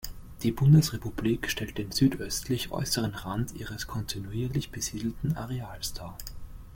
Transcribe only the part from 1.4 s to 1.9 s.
stellt